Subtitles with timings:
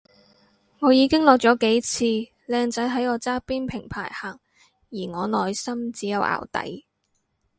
[0.79, 2.05] 我已經落咗幾次，
[2.51, 4.39] 靚仔喺我側邊平排行
[4.89, 6.87] 而我內心只有淆底